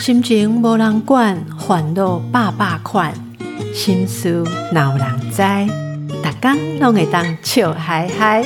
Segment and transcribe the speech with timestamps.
[0.00, 3.14] 心情无人管，烦恼百百款，
[3.72, 4.42] 心事
[4.72, 5.40] 闹人知，
[6.08, 8.44] 逐工拢会当笑嗨嗨。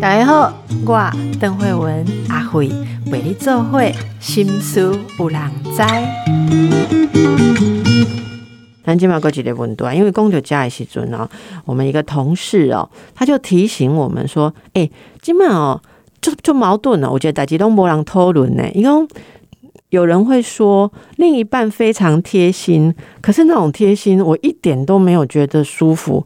[0.00, 0.52] 大家好，
[0.84, 2.68] 我邓慧文阿慧
[3.08, 4.80] 陪你做会心事
[5.16, 5.40] 有人
[5.76, 5.80] 知。
[8.82, 11.28] 但今嘛过几个问段，因为公主家的时阵哦，
[11.64, 14.88] 我们一个同事哦，他就提醒我们说：“哎、
[15.20, 15.80] 今嘛哦，
[16.20, 17.10] 就就矛盾了。
[17.10, 19.08] 我觉得大家都没人讨论呢，因为
[19.90, 26.24] 有人会说另一半非常贴心，可是那种贴心我一点都没有觉得舒服。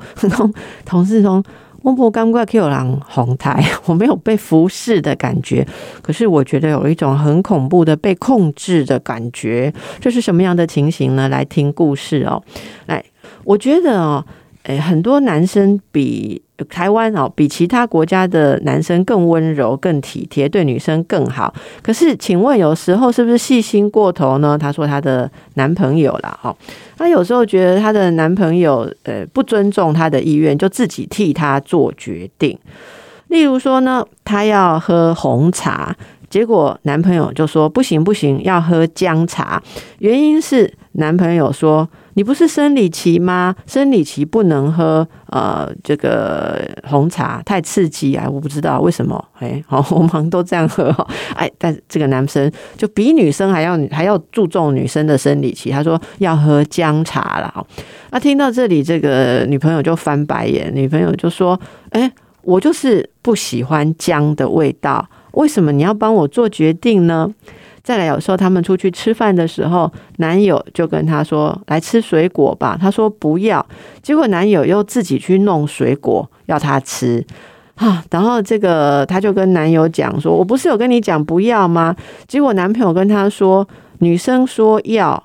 [0.84, 1.42] 同事说。
[1.84, 5.66] 我不感觉可以有人哄抬， 我没有被服侍的感觉，
[6.00, 9.70] 可是我觉得有一种很恐怖的被控制的感觉。
[10.00, 11.28] 这是什么样的情形呢？
[11.28, 12.42] 来听故事哦。
[12.86, 13.04] 来，
[13.44, 14.24] 我觉得哦，
[14.64, 21.52] 诶，很多男生比台湾哦，比其他国家的男生更温柔、更体贴，对女生更好。
[21.82, 24.56] 可是，请问有时候是不是细心过头呢？
[24.56, 26.56] 她说她的男朋友啦，哦，
[26.96, 32.58] 她有时候觉得她的男朋友呃不尊重她的意愿，就自己替她做决定。
[33.28, 35.94] 例如说呢，她要喝红茶。
[36.30, 39.62] 结果男朋友就说不行不行，要喝姜茶。
[39.98, 43.54] 原因是男朋友说你不是生理期吗？
[43.66, 48.28] 生理期不能喝呃这个红茶，太刺激啊！
[48.30, 50.94] 我不知道为什么，哎，好， 我们都这样喝，
[51.34, 57.66] 哎，但这个男生就比女生还要还要注重女生的生理期，他说要喝姜茶了。
[58.10, 61.58] 那听到这里，这个女朋友就翻白眼，女朋友就说，
[61.90, 62.10] 哎，
[62.42, 65.04] 我就是不喜欢姜的味道。
[65.32, 67.28] 为什么你要帮我做决定呢？
[67.84, 73.64] 再来，有时候他们出去吃饭的时候，男友就跟她说：“来吃水果吧。”她说不要，
[74.02, 77.22] 结果男友又自己去弄水果要她吃
[77.74, 78.02] 啊。
[78.10, 81.94] 然后这个她就跟男友讲说：“我不是有跟你讲不要吗？”
[82.26, 83.68] 结果男朋友跟她说
[84.00, 85.22] ：“女生说要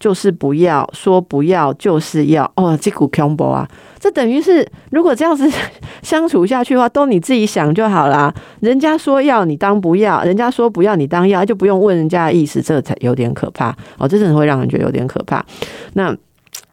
[0.00, 3.68] 就是不要，说不要就是要。”哦，这股 combo 啊！
[4.00, 5.48] 这等于是，如果这样子
[6.02, 8.34] 相处下去的话，都你自己想就好啦。
[8.60, 13.68] 人家说要你当不要，人家说不要你当要，就不用问人家的意思，这才有点可怕
[13.98, 14.08] 哦。
[14.08, 15.44] 这真的会让人觉得有点可怕。
[15.92, 16.16] 那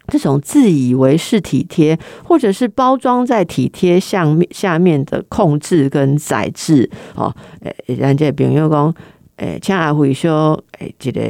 [0.07, 8.95] 这种自以为是体贴，或者是包装在体贴下面下面的控制跟宰制哦，诶，人家朋友讲。
[9.37, 11.21] 诶，请阿辉说，诶，一个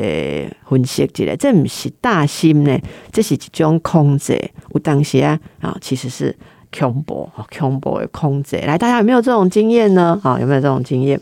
[0.70, 2.80] 分析一个，这不是大心呢，
[3.12, 4.34] 这是一种控制。
[4.74, 6.34] 有当时啊，啊，其实是
[6.78, 7.30] 恐怖，
[7.60, 8.56] 恐怖的控制。
[8.66, 10.18] 来，大家有没有这种经验呢？
[10.24, 11.20] 啊，有没有这种经验？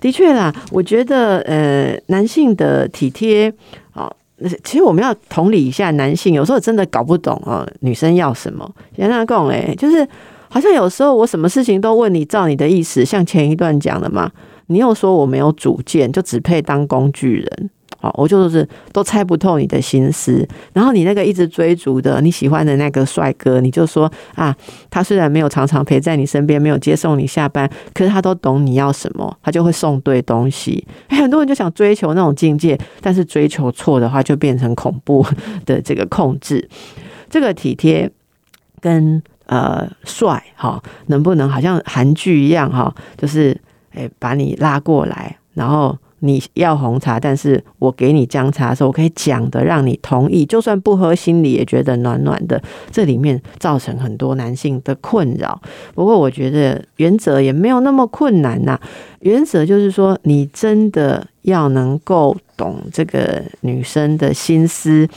[0.00, 3.52] 的确啦，我觉得，呃，男性的体贴，
[3.92, 4.08] 啊，
[4.62, 8.70] 其实我们要同理一下男性，有时候真的搞不懂啊，女生要什么。
[8.94, 10.06] 先他讲嘞，就是
[10.48, 14.30] 好像有时候我什么事情都问你，照你的意思，像前一段讲的嘛。
[14.70, 17.70] 你又说我没有主见，就只配当工具人。
[17.98, 20.48] 好，我就是都猜不透你的心思。
[20.72, 24.56] 然后你那个一直追逐的你喜欢的那个帅哥，你就说啊，
[24.88, 30.86] 他虽然没有常常陪在你身边，没有接送你下班，可是他都懂你要什么，他就会送对东西。
[31.10, 35.26] 很多人就想追求那种境界，但是追求错的话，就变成恐怖
[35.66, 36.66] 的这个控制。
[37.28, 38.10] 这个体贴
[38.80, 43.60] 跟呃帅哈，能不能好像韩剧一样哈，就是。
[43.94, 52.62] 诶，把你拉过来，然后你要红茶，但是我给你姜茶的时候，我可以讲的让你同意，就算不喝，心里也觉得暖暖的。
[52.90, 55.60] 这里面造成很多男性的困扰。
[55.94, 58.78] 不过我觉得原则也没有那么困难呐。
[59.20, 65.08] 原则就是说，你真的要能够懂这个女生的心思。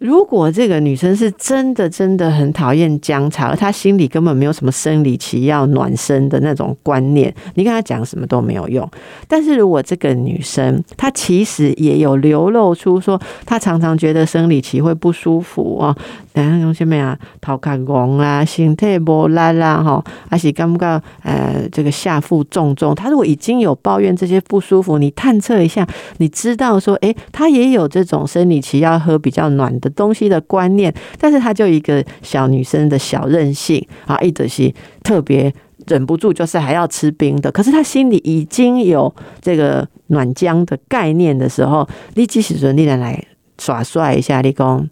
[0.00, 8.90] 如果这个女生是真的真的很讨厌姜茶，而她心里根本没有什么生理期要暖身的那种观念，你跟她讲什么都没有用。
[9.28, 15.94] 但是如果这个女生她其实也有流露出说，她常常觉得生理期会不舒服哦，
[16.32, 17.18] 等下用什么呀？
[17.42, 22.94] 头壳晕啦，身体无力啦，哈，还是感觉呃这个下腹重重。
[22.94, 25.86] 她如果已经有抱怨这些不舒服，你探测一下，
[26.16, 29.89] 你知道说，诶，她也有这种生理期要喝比较暖的。
[29.90, 34.72] 东西的观念，但是她就一个小女生的小任性啊，一直是
[35.02, 35.52] 特别
[35.86, 37.50] 忍不住，就是还要吃冰的。
[37.50, 43.24] 可是她心里已经有这个暖姜的概念的时候，你即使说你来来
[43.58, 44.88] 耍帅一下，你讲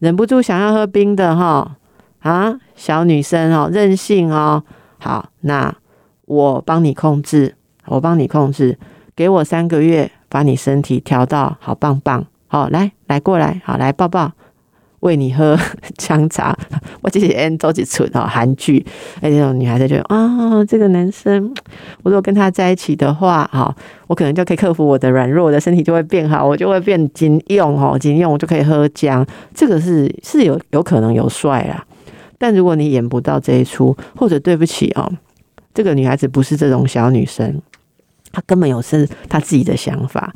[0.00, 1.76] 忍不住想要喝冰的哈
[2.20, 4.62] 啊，小女生哦，任性哦，
[4.98, 5.74] 好，那
[6.26, 7.54] 我帮你控制，
[7.86, 8.78] 我帮你控制，
[9.14, 12.26] 给我三个月，把你身体调到好棒棒。
[12.54, 14.30] 好，来来过来，好来抱抱。
[15.00, 15.58] 喂你喝
[15.98, 16.56] 姜茶。
[17.02, 18.86] 我这些人都是出哦韩剧，
[19.20, 21.52] 哎，这种女孩子就啊，这个男生，
[22.04, 23.74] 我如果跟他在一起的话，哈，
[24.06, 29.26] 我可能就可以克服我的软弱，我的身体就会变好，我就会变金用哦，金用我就可以喝姜。
[29.52, 31.84] 这个是是有有可能有帅啦，
[32.38, 35.12] 但如果你演不到这一出，或者对不起哦，
[35.74, 37.60] 这个女孩子不是这种小女生，
[38.30, 40.32] 她根本有是她自己的想法。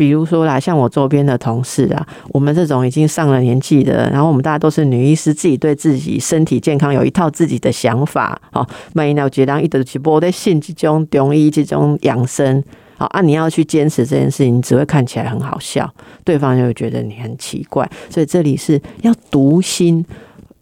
[0.00, 8.40] 比如说啦，像我周边的同事啊，我们这种已经上了年纪的，然后我们大家都是女医师，自己对自己身体健康有一套自己的想法。
[8.50, 12.64] 好，每年觉得一直去播在信这种中医这种养生，
[12.96, 15.92] 好啊，你要去坚持这件事情，只会看起来很好笑，
[16.24, 17.86] 对方就会觉得你很奇怪。
[18.08, 20.02] 所以这里是要读心，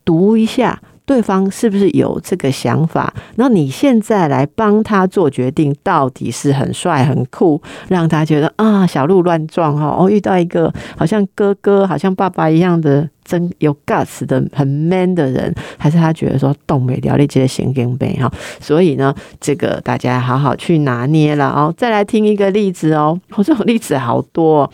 [0.04, 0.82] 读一下。
[1.08, 3.10] 对方是不是有这个想法？
[3.36, 13.08] 那你现在来帮他做决定，到底是很帅很酷，让他觉得啊小鹿乱撞哈，哦遇到一个好像哥哥、好像爸爸一样的。
[13.28, 21.72] 真有 guts 的很 man 的人，还是他觉得说东北聊的这些行跟背哈，所以呢，这个大家好好去拿捏了哦。
[21.76, 24.70] 再来听一个例子哦，我这种例子好多。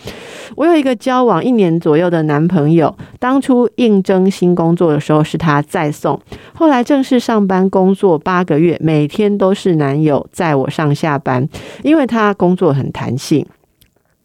[0.54, 6.20] 我有一个交往一年左右的男朋友，当初应征新工作的时候是他在送，
[6.54, 11.48] 后来正式上班工作八个月，每天都是男友载我上下班，
[11.82, 13.44] 因为他工作很弹性。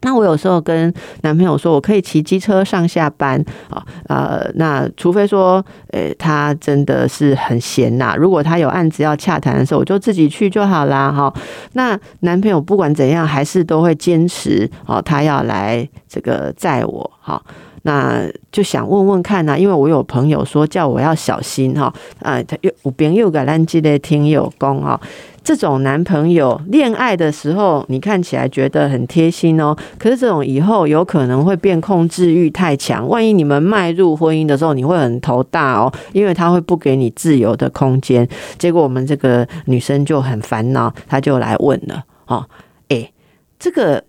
[0.02, 0.92] 那我有时候跟
[1.22, 8.14] 男朋友说，我可以骑机车上下班啊，呃，那除非说，呃，他真的是很闲呐。
[8.16, 11.12] 如果他有案子要洽谈的时候，我就自己去就好啦。
[11.12, 11.32] 哈。
[11.74, 17.42] 那男朋友不管怎样，还是都会坚持哦，他要来这个载我哈。
[17.82, 18.22] 那
[18.52, 25.00] 就想问问看呐，因为我有朋友说叫我要小心哈，啊，他又我朋友个咱记得听有功哈。
[25.42, 33.08] 这种男朋友恋爱的时候，你看起来觉得很贴心哦，可是这种以后有可能会变控制欲太强。
[33.08, 38.28] 万一你们迈入婚姻的时候，你会很头大哦，因为他会不给你自由的空间。
[38.58, 42.44] 结果我们这个女生就很烦恼，她就来问了哦，
[42.88, 43.10] 诶，
[43.58, 44.04] 这个。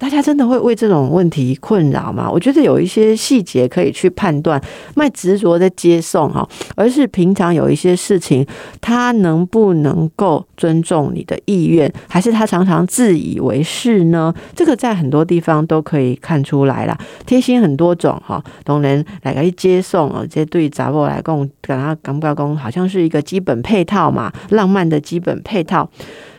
[0.00, 2.28] 大家真的会为这种问题困扰吗？
[2.28, 4.60] 我觉得有一些细节可以去判断，
[4.96, 8.44] 卖执着的接送哈，而是平常有一些事情，
[8.80, 14.34] 他能不能够尊重你的意愿，还是他常常自以为是呢？
[14.56, 16.98] 这个在很多地方都可以看出来了。
[17.26, 25.90] 贴心很多种哈，当然来个接送哦，这对杂货来讲，感他感不感好像是一个基本配套嘛，浪漫的基本配套。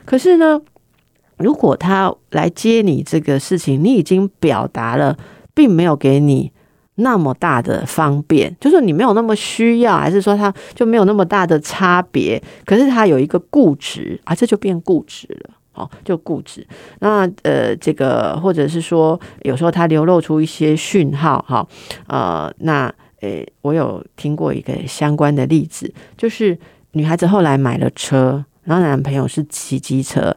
[0.04, 0.60] 可是呢？
[1.42, 5.18] 如果他来接你这个事情，你已经表达了，
[5.54, 6.52] 并没有给你
[6.96, 12.42] 那么大的方便，就是你没有那么需要，还是说他就没有那么大的差别？
[12.66, 16.66] 可是他有一个固执啊，这就变固执了，哦，就固执。
[17.00, 21.68] 那呃，这个或者是说，有时候他流露出一些讯号，哈，
[22.08, 26.58] 呃，那呃，我有听过一个相关的例子，就是
[26.92, 30.36] 女孩子后来买了车，然后男朋友是骑机车。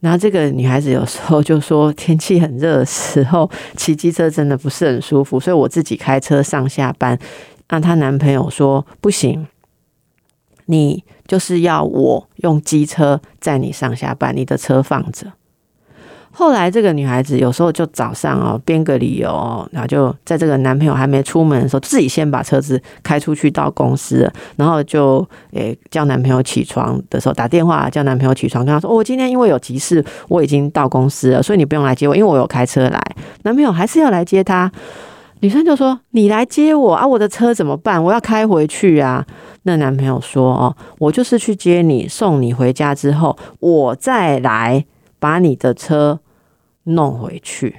[0.00, 7.18] 然后这个女孩子有时候就说，天气很热的时候骑机车真的不是很舒服，所以我自己开车上下班。
[7.68, 9.46] 那她男朋友说不行，
[10.66, 15.32] 你就是要我用机车载你上下班，你的车放着。
[16.32, 33.02] 后来这个女孩子有时候就早上哦编个理由，然后就在这个男朋友还没出门的时候，自己先把车子开出去到公司，然后就诶叫男朋友起床的时候打电话叫男朋友起床，跟他说：“我今天因为有急事，我已经到公司了，所以你不用来接我，因为我有开车来。”
[33.42, 34.70] 男朋友还是要来接她，
[35.40, 38.02] 女生就说：“你来接我啊，我的车怎么办？
[38.02, 39.26] 我要开回去啊。”
[39.64, 44.84] 那男朋友说：“哦，我就是去接你，送你回家之后，我再来。”
[45.20, 46.18] 把你的车
[46.82, 47.76] 弄回去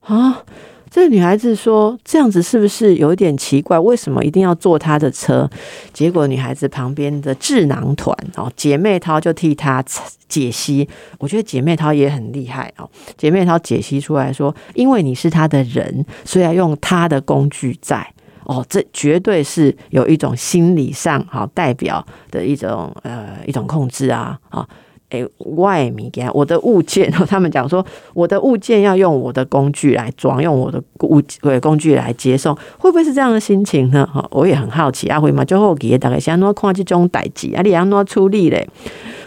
[0.00, 0.44] 啊！
[0.90, 3.78] 这个女孩子说：“这样子是不是有点奇怪？
[3.78, 5.48] 为什么一定要坐她的车？”
[5.90, 9.82] 结果女孩子旁边的智囊团哦，姐妹淘就替她
[10.28, 10.86] 解析。
[11.18, 12.86] 我觉得姐妹淘也很厉害哦。
[13.16, 18.06] 姐妹淘解析出来说：“因为你是她的人，所以要用她的工具在
[18.44, 24.68] 哦。”这绝对是有一种心理上好代表的一种呃一种控制啊啊！
[25.12, 31.22] 诶，外米给我的物件， 他们讲说我的物件要用我的工具来装，用我的物
[31.60, 34.08] 工具来接送，会不会是这样的心情呢？
[34.10, 38.66] 哈，我也很好奇阿辉嘛，最后给大概想怎看这种代志，啊，你要怎处理嘞？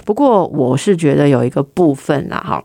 [0.04, 2.64] 不过我是觉得有一个部分啦，哈，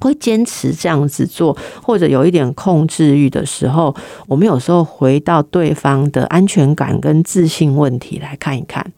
[0.00, 3.94] 会坚持这样子做，或者有一点控制欲的时候，
[4.26, 8.90] 我们有时候回到对方的安全感跟自信问题来看一看。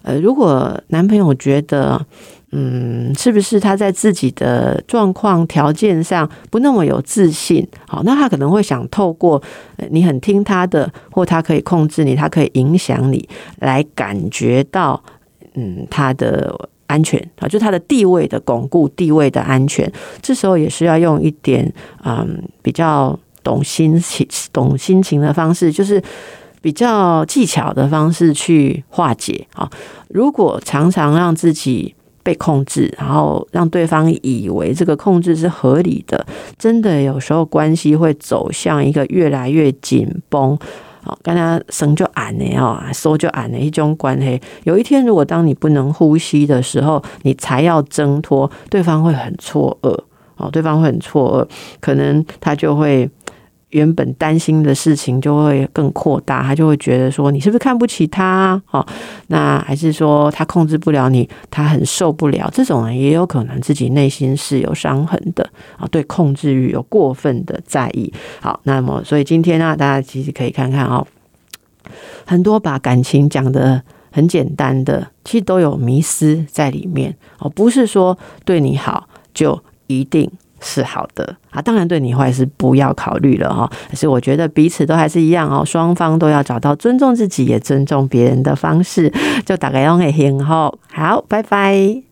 [0.00, 2.06] 呃，如果男朋友觉得。
[2.50, 7.66] 嗯，是不是他在自己的状况条件上不那么有自信？
[7.86, 9.42] 好，那他可能会想透过
[9.90, 13.28] 你很听他的，或他可以控制你，他可以影响你，
[13.58, 15.02] 来感觉到
[15.54, 19.90] 嗯他的安全啊，就他的地位的巩固，地位的安全。
[20.22, 21.70] 这时候也是要用一点
[22.02, 26.02] 嗯比较懂心情、懂心情的方式，就是
[26.62, 29.68] 比较技巧的方式去化解啊。
[30.08, 36.26] 如果常常让自己被控制，然后让对方以为这个控制是合理的，
[36.58, 40.58] 真的有时候关系会走向一个越来越紧绷。
[41.02, 44.40] 好，刚才生就暗的哦，收就暗的一种关系。
[44.64, 49.98] 有一天，如果当你不能呼吸的时候，你才要挣脱，对方会很错愕。
[50.36, 53.08] 哦，对方会很错愕，可能他就会。
[53.70, 58.60] 原本担心的事情就会更扩大，他就会觉得说你是不是看不起他？
[58.70, 58.84] 哦，
[59.26, 62.50] 那还是说他控制不了你，他很受不了。
[62.52, 68.12] 这种人也有可能自己内心是有伤痕的啊，对控制欲有过分的在意。
[68.40, 71.06] 好，那么所以今天呢，大家其实可以看看哦，
[72.24, 80.30] 很多把感情讲的很简单的，其实都有迷失在里面哦，不是说对你好就一定。
[80.60, 83.70] 是好的啊，当然对你坏是不要考虑了哈。
[83.90, 89.12] 可是我觉得彼此都还是一样哦，双方都要找到尊重自己也尊重别人的方式，
[89.44, 92.07] 就大概用个很好，好，拜拜。